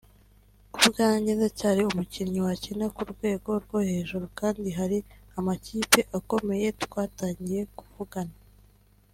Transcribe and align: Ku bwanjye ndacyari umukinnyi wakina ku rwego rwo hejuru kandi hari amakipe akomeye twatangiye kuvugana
Ku 0.73 0.79
bwanjye 0.89 1.31
ndacyari 1.37 1.81
umukinnyi 1.85 2.39
wakina 2.47 2.85
ku 2.95 3.01
rwego 3.13 3.49
rwo 3.63 3.77
hejuru 3.89 4.25
kandi 4.39 4.67
hari 4.79 4.97
amakipe 5.37 5.99
akomeye 6.17 6.67
twatangiye 6.83 7.61
kuvugana 7.77 8.35